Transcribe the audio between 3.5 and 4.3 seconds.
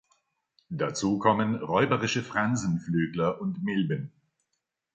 Milben.